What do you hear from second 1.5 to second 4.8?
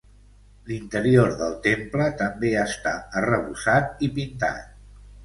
temple també està arrebossat i pintat.